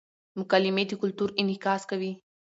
مکالمې 0.39 0.83
د 0.87 0.91
کلتور 1.01 1.29
انعکاس 1.41 1.81
کوي. 1.91 2.11